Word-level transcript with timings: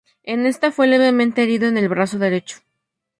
En 0.23 0.47
esta 0.47 0.71
fue 0.71 0.87
levemente 0.87 1.43
herido 1.43 1.67
en 1.67 1.77
el 1.77 1.87
brazo 1.87 2.17
derecho. 2.17 2.57